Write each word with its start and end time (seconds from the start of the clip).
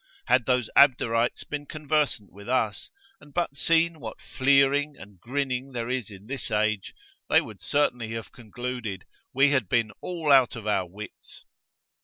Had 0.25 0.47
those 0.47 0.67
Abderites 0.75 1.43
been 1.47 1.67
conversant 1.67 2.33
with 2.33 2.49
us, 2.49 2.89
and 3.19 3.35
but 3.35 3.55
seen 3.55 3.99
what 3.99 4.19
fleering 4.19 4.97
and 4.97 5.19
grinning 5.19 5.73
there 5.73 5.89
is 5.91 6.09
in 6.09 6.25
this 6.25 6.49
age, 6.49 6.95
they 7.29 7.39
would 7.39 7.61
certainly 7.61 8.13
have 8.13 8.31
concluded, 8.31 9.05
we 9.31 9.51
had 9.51 9.69
been 9.69 9.91
all 10.01 10.31
out 10.31 10.55
of 10.55 10.65
our 10.65 10.87
wits. 10.87 11.45